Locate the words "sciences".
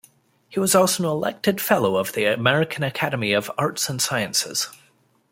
4.01-4.67